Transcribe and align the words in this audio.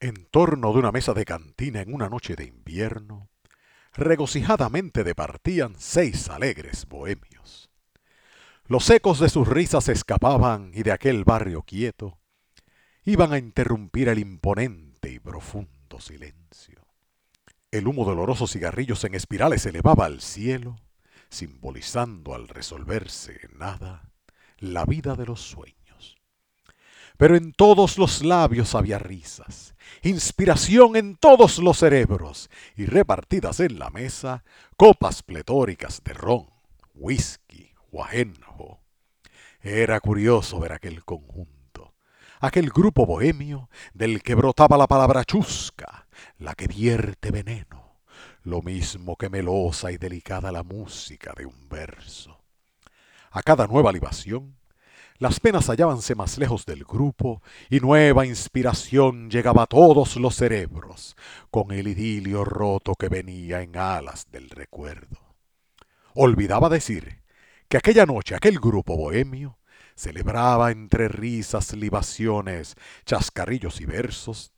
En 0.00 0.26
torno 0.26 0.72
de 0.72 0.78
una 0.78 0.92
mesa 0.92 1.12
de 1.12 1.24
cantina 1.24 1.80
en 1.80 1.92
una 1.92 2.08
noche 2.08 2.36
de 2.36 2.44
invierno, 2.44 3.30
regocijadamente 3.94 5.02
departían 5.02 5.74
seis 5.76 6.28
alegres 6.28 6.86
bohemios. 6.86 7.68
Los 8.66 8.88
ecos 8.90 9.18
de 9.18 9.28
sus 9.28 9.48
risas 9.48 9.88
escapaban 9.88 10.70
y 10.72 10.84
de 10.84 10.92
aquel 10.92 11.24
barrio 11.24 11.62
quieto 11.62 12.20
iban 13.02 13.32
a 13.32 13.38
interrumpir 13.38 14.08
el 14.08 14.20
imponente 14.20 15.10
y 15.10 15.18
profundo 15.18 15.98
silencio. 15.98 16.86
El 17.72 17.88
humo 17.88 18.04
de 18.04 18.12
olorosos 18.12 18.52
cigarrillos 18.52 19.02
en 19.02 19.16
espirales 19.16 19.66
elevaba 19.66 20.04
al 20.04 20.20
cielo, 20.20 20.76
simbolizando 21.28 22.36
al 22.36 22.46
resolverse 22.46 23.40
en 23.42 23.58
nada 23.58 24.12
la 24.58 24.84
vida 24.84 25.16
de 25.16 25.26
los 25.26 25.40
sueños 25.40 25.78
pero 27.18 27.36
en 27.36 27.52
todos 27.52 27.98
los 27.98 28.24
labios 28.24 28.74
había 28.74 28.98
risas, 28.98 29.74
inspiración 30.02 30.96
en 30.96 31.16
todos 31.16 31.58
los 31.58 31.78
cerebros 31.78 32.50
y 32.76 32.86
repartidas 32.86 33.60
en 33.60 33.78
la 33.78 33.90
mesa 33.90 34.44
copas 34.76 35.22
pletóricas 35.22 36.02
de 36.04 36.14
ron, 36.14 36.46
whisky 36.94 37.72
o 37.90 38.04
ajenjo. 38.04 38.80
Era 39.60 40.00
curioso 40.00 40.60
ver 40.60 40.72
aquel 40.72 41.04
conjunto, 41.04 41.94
aquel 42.40 42.70
grupo 42.70 43.06
bohemio 43.06 43.68
del 43.92 44.22
que 44.22 44.34
brotaba 44.34 44.76
la 44.76 44.86
palabra 44.86 45.24
chusca, 45.24 46.06
la 46.38 46.54
que 46.54 46.68
vierte 46.68 47.30
veneno, 47.30 48.00
lo 48.42 48.62
mismo 48.62 49.16
que 49.16 49.28
melosa 49.28 49.90
y 49.90 49.98
delicada 49.98 50.52
la 50.52 50.62
música 50.62 51.32
de 51.36 51.46
un 51.46 51.68
verso. 51.68 52.40
A 53.30 53.42
cada 53.42 53.66
nueva 53.66 53.92
libación 53.92 54.57
las 55.18 55.40
penas 55.40 55.68
hallábanse 55.68 56.14
más 56.14 56.38
lejos 56.38 56.64
del 56.64 56.84
grupo 56.84 57.42
y 57.68 57.80
nueva 57.80 58.24
inspiración 58.24 59.30
llegaba 59.30 59.64
a 59.64 59.66
todos 59.66 60.14
los 60.16 60.36
cerebros 60.36 61.16
con 61.50 61.72
el 61.72 61.88
idilio 61.88 62.44
roto 62.44 62.94
que 62.94 63.08
venía 63.08 63.62
en 63.62 63.76
alas 63.76 64.30
del 64.30 64.48
recuerdo. 64.48 65.18
Olvidaba 66.14 66.68
decir 66.68 67.22
que 67.68 67.76
aquella 67.76 68.06
noche 68.06 68.36
aquel 68.36 68.60
grupo 68.60 68.96
bohemio 68.96 69.58
celebraba 69.96 70.70
entre 70.70 71.08
risas, 71.08 71.72
libaciones, 71.74 72.76
chascarrillos 73.04 73.80
y 73.80 73.86
versos 73.86 74.52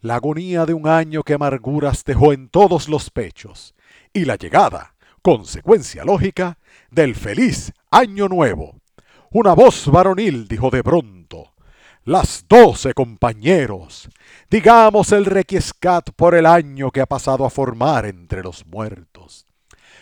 la 0.00 0.14
agonía 0.16 0.64
de 0.64 0.74
un 0.74 0.86
año 0.86 1.24
que 1.24 1.34
amarguras 1.34 2.04
dejó 2.04 2.32
en 2.32 2.48
todos 2.48 2.88
los 2.88 3.10
pechos 3.10 3.74
y 4.12 4.24
la 4.26 4.36
llegada, 4.36 4.94
consecuencia 5.22 6.04
lógica, 6.04 6.58
del 6.90 7.16
feliz 7.16 7.72
año 7.90 8.28
nuevo 8.28 8.83
una 9.34 9.52
voz 9.52 9.88
varonil 9.88 10.46
dijo 10.46 10.70
de 10.70 10.84
pronto, 10.84 11.54
las 12.04 12.46
doce 12.48 12.94
compañeros, 12.94 14.08
digamos 14.48 15.10
el 15.10 15.24
requiescat 15.24 16.10
por 16.14 16.36
el 16.36 16.46
año 16.46 16.92
que 16.92 17.00
ha 17.00 17.06
pasado 17.06 17.44
a 17.44 17.50
formar 17.50 18.06
entre 18.06 18.44
los 18.44 18.64
muertos. 18.64 19.44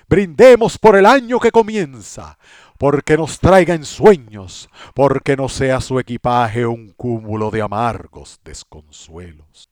Brindemos 0.07 0.77
por 0.77 0.97
el 0.97 1.07
año 1.07 1.41
que 1.41 1.51
comienza, 1.51 2.37
porque 2.77 3.17
nos 3.17 3.39
traiga 3.39 3.73
en 3.73 3.87
sueños, 3.87 4.69
porque 4.95 5.35
no 5.35 5.49
sea 5.49 5.81
su 5.81 5.99
equipaje 5.99 6.67
un 6.67 6.91
cúmulo 6.91 7.51
de 7.51 7.63
amargos 7.63 8.39
desconsuelos. 8.45 9.71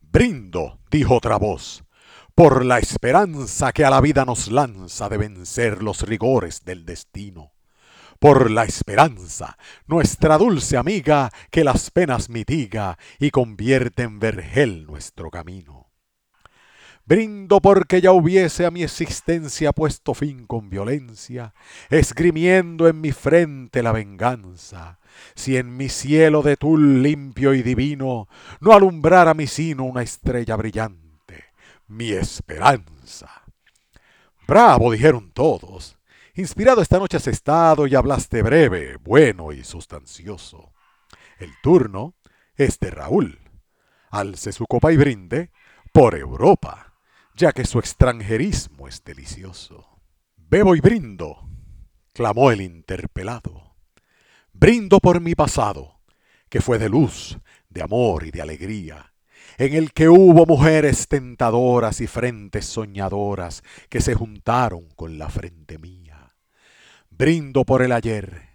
Brindo, 0.00 0.80
dijo 0.90 1.14
otra 1.14 1.36
voz, 1.36 1.84
por 2.34 2.64
la 2.64 2.80
esperanza 2.80 3.72
que 3.72 3.84
a 3.84 3.90
la 3.90 4.00
vida 4.00 4.24
nos 4.24 4.50
lanza 4.50 5.08
de 5.08 5.16
vencer 5.16 5.80
los 5.80 6.02
rigores 6.02 6.64
del 6.64 6.84
destino 6.84 7.53
por 8.18 8.50
la 8.50 8.64
esperanza, 8.64 9.56
nuestra 9.86 10.38
dulce 10.38 10.76
amiga, 10.76 11.30
que 11.50 11.64
las 11.64 11.90
penas 11.90 12.28
mitiga 12.28 12.98
y 13.18 13.30
convierte 13.30 14.02
en 14.02 14.18
vergel 14.18 14.86
nuestro 14.86 15.30
camino. 15.30 15.84
Brindo 17.06 17.60
porque 17.60 18.00
ya 18.00 18.12
hubiese 18.12 18.64
a 18.64 18.70
mi 18.70 18.82
existencia 18.82 19.72
puesto 19.72 20.14
fin 20.14 20.46
con 20.46 20.70
violencia, 20.70 21.52
esgrimiendo 21.90 22.88
en 22.88 23.02
mi 23.02 23.12
frente 23.12 23.82
la 23.82 23.92
venganza, 23.92 24.98
si 25.34 25.58
en 25.58 25.76
mi 25.76 25.90
cielo 25.90 26.40
de 26.42 26.56
tul 26.56 27.02
limpio 27.02 27.52
y 27.52 27.62
divino 27.62 28.28
no 28.60 28.72
alumbrara 28.72 29.34
mi 29.34 29.46
sino 29.46 29.84
una 29.84 30.02
estrella 30.02 30.56
brillante, 30.56 31.44
mi 31.88 32.10
esperanza. 32.10 33.42
Bravo, 34.46 34.90
dijeron 34.90 35.30
todos, 35.32 35.98
Inspirado 36.36 36.82
esta 36.82 36.98
noche 36.98 37.18
has 37.18 37.28
estado 37.28 37.86
y 37.86 37.94
hablaste 37.94 38.42
breve, 38.42 38.96
bueno 38.96 39.52
y 39.52 39.62
sustancioso. 39.62 40.72
El 41.38 41.52
turno 41.62 42.16
es 42.56 42.80
de 42.80 42.90
Raúl. 42.90 43.38
Alce 44.10 44.50
su 44.50 44.66
copa 44.66 44.92
y 44.92 44.96
brinde 44.96 45.52
por 45.92 46.16
Europa, 46.16 46.94
ya 47.36 47.52
que 47.52 47.64
su 47.64 47.78
extranjerismo 47.78 48.88
es 48.88 49.04
delicioso. 49.04 50.00
Bebo 50.36 50.74
y 50.74 50.80
brindo, 50.80 51.48
clamó 52.12 52.50
el 52.50 52.62
interpelado. 52.62 53.76
Brindo 54.52 54.98
por 54.98 55.20
mi 55.20 55.36
pasado, 55.36 56.00
que 56.48 56.60
fue 56.60 56.80
de 56.80 56.88
luz, 56.88 57.38
de 57.68 57.82
amor 57.82 58.26
y 58.26 58.32
de 58.32 58.42
alegría, 58.42 59.14
en 59.56 59.74
el 59.74 59.92
que 59.92 60.08
hubo 60.08 60.46
mujeres 60.46 61.06
tentadoras 61.06 62.00
y 62.00 62.08
frentes 62.08 62.66
soñadoras 62.66 63.62
que 63.88 64.00
se 64.00 64.14
juntaron 64.14 64.88
con 64.96 65.16
la 65.16 65.28
frente 65.28 65.78
mía 65.78 66.03
brindo 67.16 67.64
por 67.64 67.82
el 67.82 67.92
ayer, 67.92 68.48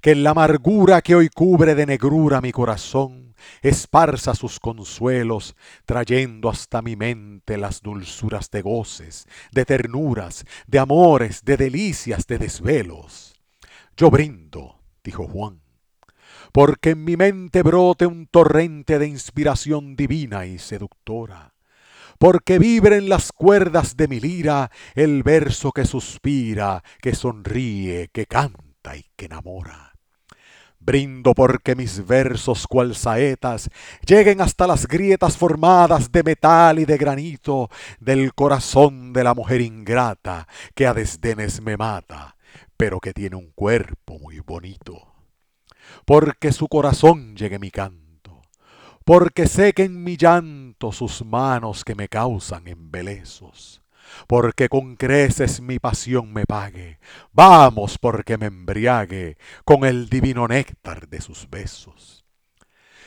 que 0.00 0.12
en 0.12 0.22
la 0.22 0.30
amargura 0.30 1.02
que 1.02 1.14
hoy 1.14 1.28
cubre 1.28 1.74
de 1.74 1.86
negrura 1.86 2.40
mi 2.40 2.52
corazón, 2.52 3.34
esparza 3.62 4.34
sus 4.34 4.60
consuelos, 4.60 5.56
trayendo 5.84 6.48
hasta 6.48 6.82
mi 6.82 6.96
mente 6.96 7.56
las 7.56 7.82
dulzuras 7.82 8.50
de 8.50 8.62
goces, 8.62 9.26
de 9.50 9.64
ternuras, 9.64 10.44
de 10.66 10.78
amores, 10.78 11.44
de 11.44 11.56
delicias, 11.56 12.26
de 12.26 12.38
desvelos. 12.38 13.34
Yo 13.96 14.10
brindo, 14.10 14.80
dijo 15.02 15.26
Juan, 15.26 15.60
porque 16.52 16.90
en 16.90 17.04
mi 17.04 17.16
mente 17.16 17.62
brote 17.62 18.06
un 18.06 18.26
torrente 18.26 18.98
de 18.98 19.08
inspiración 19.08 19.96
divina 19.96 20.46
y 20.46 20.58
seductora 20.58 21.57
porque 22.18 22.58
vibren 22.58 23.08
las 23.08 23.32
cuerdas 23.32 23.96
de 23.96 24.08
mi 24.08 24.20
lira 24.20 24.70
el 24.94 25.22
verso 25.22 25.72
que 25.72 25.84
suspira, 25.84 26.82
que 27.00 27.14
sonríe, 27.14 28.08
que 28.12 28.26
canta 28.26 28.96
y 28.96 29.06
que 29.16 29.26
enamora. 29.26 29.92
Brindo 30.80 31.34
porque 31.34 31.74
mis 31.74 32.06
versos 32.06 32.66
cual 32.66 32.94
saetas 32.94 33.68
lleguen 34.06 34.40
hasta 34.40 34.66
las 34.66 34.86
grietas 34.86 35.36
formadas 35.36 36.10
de 36.10 36.22
metal 36.22 36.78
y 36.78 36.84
de 36.84 36.96
granito 36.96 37.68
del 38.00 38.32
corazón 38.34 39.12
de 39.12 39.24
la 39.24 39.34
mujer 39.34 39.60
ingrata 39.60 40.48
que 40.74 40.86
a 40.86 40.94
desdenes 40.94 41.60
me 41.60 41.76
mata, 41.76 42.36
pero 42.76 43.00
que 43.00 43.12
tiene 43.12 43.36
un 43.36 43.50
cuerpo 43.50 44.18
muy 44.18 44.40
bonito. 44.40 45.14
Porque 46.04 46.52
su 46.52 46.68
corazón 46.68 47.36
llegue 47.36 47.58
mi 47.58 47.70
canto 47.70 48.07
porque 49.08 49.48
en 49.78 50.04
mi 50.04 50.18
llanto 50.18 50.92
sus 50.92 51.24
manos 51.24 51.82
que 51.82 51.94
me 51.94 52.08
causan 52.08 52.68
embelezos, 52.68 53.80
porque 54.26 54.68
con 54.68 54.96
creces 54.96 55.62
mi 55.62 55.78
pasión 55.78 56.30
me 56.30 56.44
pague, 56.44 56.98
vamos 57.32 57.96
porque 57.96 58.36
me 58.36 58.48
embriague 58.48 59.38
con 59.64 59.86
el 59.86 60.10
divino 60.10 60.46
néctar 60.46 61.08
de 61.08 61.22
sus 61.22 61.48
besos. 61.48 62.26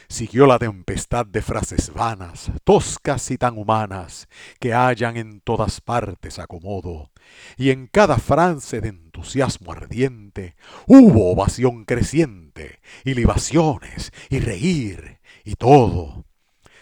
Siguió 0.07 0.47
la 0.47 0.57
tempestad 0.57 1.27
de 1.27 1.43
frases 1.43 1.93
vanas, 1.93 2.51
toscas 2.63 3.29
y 3.29 3.37
tan 3.37 3.59
humanas, 3.59 4.27
que 4.59 4.73
hallan 4.73 5.17
en 5.17 5.39
todas 5.39 5.81
partes 5.81 6.39
acomodo, 6.39 7.11
y 7.57 7.69
en 7.69 7.85
cada 7.85 8.17
frase 8.17 8.81
de 8.81 8.89
entusiasmo 8.89 9.71
ardiente 9.71 10.55
hubo 10.87 11.31
ovación 11.31 11.85
creciente, 11.85 12.81
y 13.05 13.13
libaciones, 13.13 14.11
y 14.31 14.39
reír, 14.39 15.20
y 15.43 15.55
todo. 15.55 16.25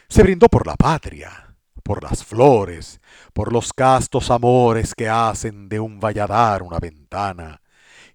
Se 0.07 0.23
brindó 0.23 0.47
por 0.47 0.65
la 0.65 0.75
patria, 0.75 1.55
por 1.83 2.03
las 2.03 2.23
flores, 2.23 2.99
por 3.33 3.53
los 3.53 3.73
castos 3.73 4.31
amores 4.31 4.93
que 4.95 5.09
hacen 5.09 5.69
de 5.69 5.79
un 5.79 5.99
valladar 5.99 6.63
una 6.63 6.79
ventana, 6.79 7.61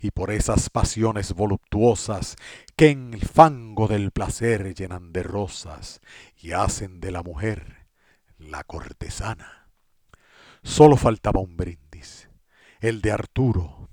y 0.00 0.10
por 0.10 0.30
esas 0.30 0.68
pasiones 0.68 1.32
voluptuosas 1.32 2.36
que 2.76 2.90
en 2.90 3.14
el 3.14 3.22
fango 3.22 3.88
del 3.88 4.10
placer 4.10 4.74
llenan 4.74 5.12
de 5.12 5.22
rosas 5.22 6.00
y 6.36 6.52
hacen 6.52 7.00
de 7.00 7.10
la 7.10 7.22
mujer 7.22 7.86
la 8.36 8.64
cortesana. 8.64 9.70
Solo 10.62 10.96
faltaba 10.96 11.40
un 11.40 11.56
brindis, 11.56 12.28
el 12.80 13.00
de 13.00 13.12
Arturo, 13.12 13.88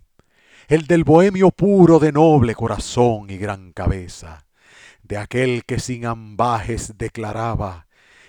el 0.68 0.86
del 0.86 1.04
bohemio 1.04 1.51
puro 1.51 2.00
de 2.00 2.12
noble 2.12 2.56
corazón 2.56 3.30
y 3.30 3.38
gran 3.38 3.71
cabeza, 3.71 4.45
de 5.11 5.17
aquel 5.17 5.65
que 5.65 5.77
sin 5.77 6.05
ambajes 6.05 6.97
declaraba 6.97 7.85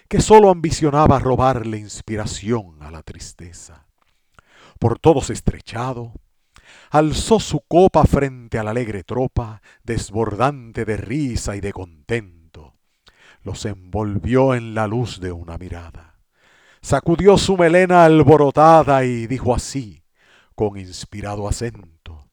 que 0.08 0.20
sólo 0.20 0.50
ambicionaba 0.50 1.20
robarle 1.20 1.78
inspiración 1.78 2.82
a 2.82 2.90
la 2.90 3.04
tristeza. 3.04 3.86
Por 4.80 4.98
todos 4.98 5.30
estrechado, 5.30 6.12
alzó 6.90 7.38
su 7.38 7.60
copa 7.60 8.02
frente 8.02 8.58
a 8.58 8.64
la 8.64 8.72
alegre 8.72 9.04
tropa, 9.04 9.62
desbordante 9.84 10.84
de 10.84 10.96
risa 10.96 11.54
y 11.54 11.60
de 11.60 11.72
contento. 11.72 12.74
los 13.44 13.64
envolvió 13.64 14.52
en 14.56 14.74
la 14.74 14.88
luz 14.88 15.20
de 15.20 15.30
una 15.30 15.58
mirada. 15.58 16.18
Sacudió 16.80 17.38
su 17.38 17.56
melena 17.56 18.04
alborotada 18.04 19.04
y 19.04 19.28
dijo 19.28 19.54
así, 19.54 20.02
con 20.56 20.76
inspirado 20.76 21.46
acento, 21.46 22.28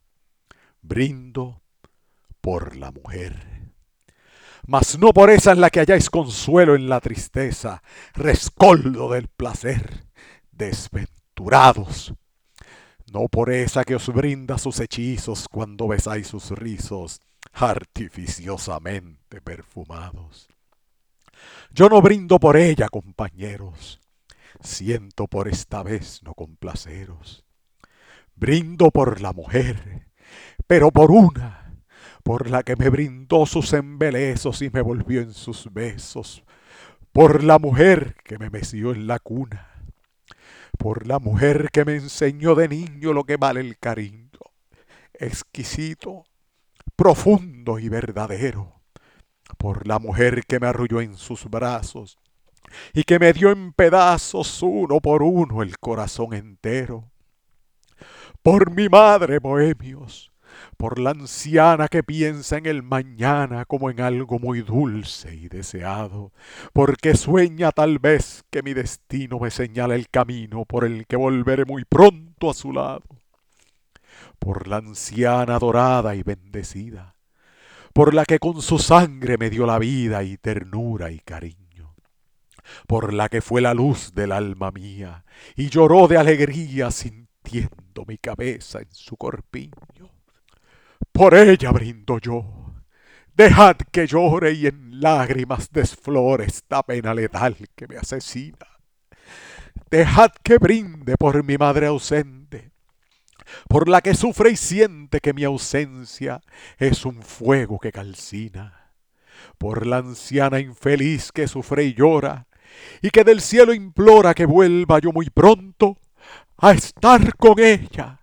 brindo 0.81 1.61
por 2.41 2.75
la 2.75 2.91
mujer. 2.91 3.58
Mas 4.67 4.97
no 5.00 5.13
por 5.13 5.29
esa 5.29 5.51
en 5.51 5.61
la 5.61 5.69
que 5.69 5.79
halláis 5.79 6.09
consuelo 6.09 6.75
en 6.75 6.89
la 6.89 7.00
tristeza, 7.00 7.81
rescoldo 8.13 9.11
del 9.11 9.27
placer, 9.27 10.06
desventurados. 10.51 12.13
No 13.11 13.27
por 13.27 13.51
esa 13.51 13.83
que 13.83 13.95
os 13.95 14.07
brinda 14.07 14.57
sus 14.57 14.79
hechizos 14.79 15.47
cuando 15.47 15.88
besáis 15.88 16.27
sus 16.27 16.51
rizos 16.51 17.19
artificiosamente 17.53 19.41
perfumados. 19.41 20.47
Yo 21.71 21.89
no 21.89 22.01
brindo 22.01 22.39
por 22.39 22.57
ella, 22.57 22.89
compañeros, 22.89 24.00
siento 24.61 25.27
por 25.27 25.47
esta 25.47 25.83
vez 25.83 26.21
no 26.23 26.33
complaceros. 26.33 27.45
Brindo 28.35 28.91
por 28.91 29.21
la 29.21 29.33
mujer, 29.33 30.07
pero 30.67 30.91
por 30.91 31.11
una, 31.11 31.58
por 32.29 32.47
la 32.47 32.61
que 32.61 32.75
me 32.75 32.89
brindó 32.89 33.47
sus 33.47 33.73
embelezos 33.73 34.61
y 34.61 34.69
me 34.69 34.81
volvió 34.81 35.19
en 35.19 35.33
sus 35.33 35.73
besos, 35.73 36.43
por 37.11 37.43
la 37.43 37.57
mujer 37.57 38.17
que 38.23 38.37
me 38.37 38.51
meció 38.51 38.91
en 38.91 39.07
la 39.07 39.17
cuna, 39.17 39.67
por 40.77 41.07
la 41.07 41.17
mujer 41.17 41.71
que 41.71 41.85
me 41.85 41.95
enseñó 41.95 42.53
de 42.53 42.67
niño 42.67 43.13
lo 43.13 43.23
que 43.23 43.37
vale 43.37 43.61
el 43.61 43.79
cariño, 43.79 44.29
exquisito, 45.11 46.23
profundo 46.95 47.79
y 47.79 47.89
verdadero 47.89 48.79
por 49.57 49.87
la 49.87 49.97
mujer 49.97 50.43
que 50.45 50.59
me 50.59 50.67
arrulló 50.67 51.01
en 51.01 51.17
sus 51.17 51.45
brazos 51.45 52.19
y 52.93 53.05
que 53.05 53.17
me 53.17 53.33
dio 53.33 53.49
en 53.49 53.73
pedazos 53.73 54.61
uno 54.61 54.99
por 54.99 55.23
uno 55.23 55.63
el 55.63 55.79
corazón 55.79 56.35
entero. 56.35 57.09
Por 58.43 58.69
mi 58.69 58.87
madre, 58.87 59.39
bohemios, 59.39 60.31
por 60.77 61.00
la 61.00 61.11
anciana 61.11 61.88
que 61.88 62.03
piensa 62.03 62.57
en 62.57 62.65
el 62.65 62.83
mañana 62.83 63.65
como 63.65 63.89
en 63.89 64.01
algo 64.01 64.39
muy 64.39 64.61
dulce 64.61 65.35
y 65.35 65.47
deseado, 65.47 66.31
porque 66.73 67.15
sueña 67.15 67.71
tal 67.71 68.00
vez 68.00 68.44
que 68.50 68.63
mi 68.63 68.73
destino 68.73 69.39
me 69.39 69.51
señala 69.51 69.95
el 69.95 70.09
camino 70.09 70.65
por 70.65 70.85
el 70.85 71.06
que 71.07 71.15
volveré 71.15 71.65
muy 71.65 71.85
pronto 71.85 72.50
a 72.50 72.53
su 72.53 72.73
lado. 72.73 73.03
Por 74.39 74.67
la 74.67 74.77
anciana 74.77 75.59
dorada 75.59 76.15
y 76.15 76.23
bendecida, 76.23 77.15
por 77.94 78.13
la 78.13 78.25
que 78.25 78.39
con 78.39 78.61
su 78.61 78.79
sangre 78.79 79.38
me 79.38 79.50
dio 79.50 79.65
la 79.65 79.79
vida 79.79 80.23
y 80.23 80.38
ternura 80.38 81.11
y 81.11 81.19
cariño, 81.19 81.95
por 82.88 83.13
la 83.13 83.27
que 83.29 83.41
fue 83.41 83.61
la 83.61 83.73
luz 83.73 84.13
del 84.13 84.31
alma 84.31 84.71
mía 84.71 85.25
y 85.56 85.69
lloró 85.69 86.07
de 86.07 86.17
alegría 86.17 86.91
sintiendo 86.91 88.06
mi 88.07 88.17
cabeza 88.17 88.79
en 88.79 88.88
su 88.91 89.17
corpiño. 89.17 89.98
Por 91.19 91.36
ella 91.36 91.74
brindo 91.74 92.18
yo. 92.18 92.45
Dejad 93.36 93.75
que 93.92 94.07
llore 94.07 94.54
y 94.54 94.68
en 94.68 95.01
lágrimas 95.01 95.69
desflore 95.69 96.45
esta 96.45 96.81
pena 96.81 97.13
letal 97.13 97.57
que 97.75 97.89
me 97.89 97.98
asesina. 97.98 98.66
Dejad 99.92 100.31
que 100.42 100.57
brinde 100.57 101.18
por 101.18 101.44
mi 101.44 101.57
madre 101.57 101.88
ausente, 101.88 102.71
por 103.68 103.89
la 103.89 104.00
que 104.00 104.16
sufre 104.16 104.51
y 104.51 104.56
siente 104.56 105.19
que 105.19 105.33
mi 105.33 105.44
ausencia 105.44 106.39
es 106.77 107.06
un 107.06 107.21
fuego 107.21 107.80
que 107.80 107.92
calcina, 107.92 108.94
por 109.57 109.86
la 109.86 109.98
anciana 109.98 110.62
infeliz 110.62 111.33
que 111.33 111.50
sufre 111.50 111.83
y 111.83 111.95
llora, 111.95 112.48
y 113.01 113.10
que 113.10 113.25
del 113.25 113.42
cielo 113.42 113.74
implora 113.74 114.33
que 114.33 114.45
vuelva 114.45 115.00
yo 115.00 115.12
muy 115.12 115.30
pronto 115.30 115.98
a 116.56 116.71
estar 116.71 117.36
con 117.36 117.60
ella, 117.60 118.21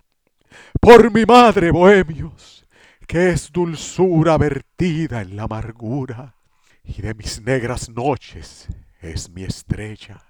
por 0.81 1.13
mi 1.13 1.27
madre, 1.27 1.71
bohemios, 1.71 2.56
que 3.06 3.31
es 3.31 3.53
dulzura 3.53 4.37
vertida 4.38 5.23
en 5.23 5.37
la 5.37 5.44
amargura, 5.44 6.35
y 6.85 7.03
de 7.03 7.14
mis 7.14 7.41
negras 7.41 7.88
noches 7.88 8.69
es 9.00 9.31
mi 9.31 9.44
estrella. 9.44 10.23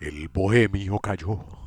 El 0.00 0.28
bohemio 0.28 0.98
cayó 0.98 1.64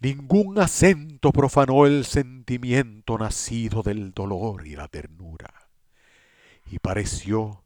Ningún 0.00 0.58
acento 0.58 1.32
profanó 1.32 1.86
el 1.86 2.04
sentimiento 2.04 3.16
nacido 3.16 3.82
del 3.82 4.12
dolor 4.12 4.66
y 4.66 4.76
la 4.76 4.88
ternura. 4.88 5.52
Y 6.70 6.78
pareció 6.78 7.64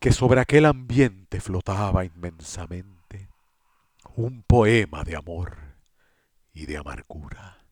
que 0.00 0.12
sobre 0.12 0.40
aquel 0.40 0.66
ambiente 0.66 1.40
flotaba 1.40 2.04
inmensamente 2.04 3.28
un 4.16 4.42
poema 4.42 5.04
de 5.04 5.16
amor 5.16 5.56
y 6.52 6.66
de 6.66 6.76
amargura. 6.76 7.63